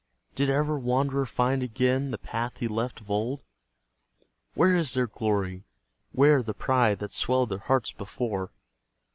[0.33, 3.43] Did ever wanderer find again The path he left of old?
[4.55, 5.63] Where is their glory,
[6.11, 8.51] where the pride That swelled their hearts before?